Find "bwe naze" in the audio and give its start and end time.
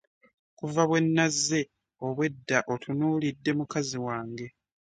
0.89-1.61